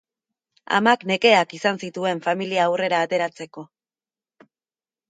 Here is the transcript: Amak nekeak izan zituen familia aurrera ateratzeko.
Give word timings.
Amak 0.77 1.03
nekeak 1.11 1.53
izan 1.59 1.79
zituen 1.83 2.25
familia 2.29 2.65
aurrera 2.71 3.07
ateratzeko. 3.09 3.69